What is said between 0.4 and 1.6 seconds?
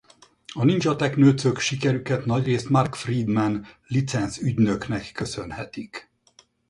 A Nindzsa Teknőcök